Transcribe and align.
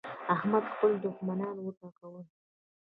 احمد 0.35 0.63
خپل 0.73 0.91
دوښمنان 1.03 1.55
وټکول. 1.61 2.23